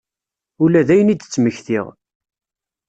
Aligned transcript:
Ula 0.63 0.81
dayen 0.87 1.11
i 1.13 1.15
d-ttmektiɣ. 1.15 1.85